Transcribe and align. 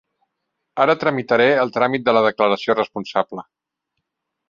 Ara 0.85 0.95
tramitaré 1.03 1.47
el 1.65 1.73
tràmit 1.77 2.07
de 2.09 2.17
la 2.19 2.25
declaració 2.31 2.79
responsable. 2.83 3.49